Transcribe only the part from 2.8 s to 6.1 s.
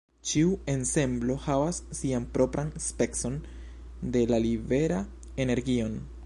specon de la libera energion.